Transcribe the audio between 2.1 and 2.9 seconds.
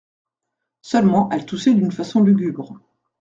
lugubre.